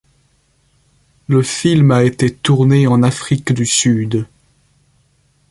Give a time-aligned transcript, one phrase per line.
[1.27, 4.25] Le film a été tourné en Afrique du Sud.